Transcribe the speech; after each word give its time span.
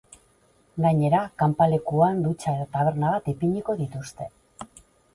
Gainera, 0.85 1.19
kanpalekuan 1.43 2.25
dutxa 2.29 2.57
eta 2.57 2.67
taberna 2.79 3.15
bat 3.19 3.31
ipiniko 3.37 3.81
dituzte. 3.87 4.33